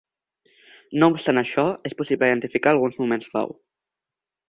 No 1.03 1.09
obstant 1.13 1.41
això, 1.43 1.67
és 1.91 1.97
possible 2.01 2.33
identificar 2.33 2.75
alguns 2.75 3.01
moments 3.05 3.33
clau. 3.37 3.59